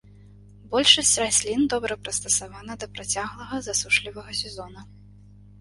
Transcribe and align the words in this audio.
Большасць 0.71 1.11
раслін 1.23 1.61
добра 1.75 1.97
прыстасавана 2.05 2.79
да 2.85 2.89
працяглага 2.97 3.55
засушлівага 3.69 4.31
сезона. 4.43 4.81